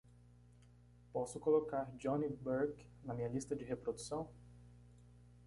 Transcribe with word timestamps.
Posso 1.13 1.39
colocar 1.39 1.91
johnny 1.95 2.27
burke 2.27 2.87
na 3.03 3.13
minha 3.13 3.29
lista 3.29 3.55
de 3.55 3.63
reprodução? 3.63 4.27